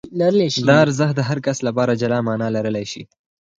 دا 0.67 0.75
ارزښت 0.85 1.15
د 1.17 1.21
هر 1.29 1.37
کس 1.45 1.57
لپاره 1.67 1.99
جلا 2.01 2.19
مانا 2.27 2.47
لرلای 2.55 2.85
شي. 2.91 3.03